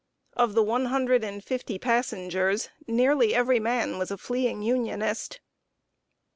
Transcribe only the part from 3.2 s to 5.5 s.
every man was a fleeing Unionist.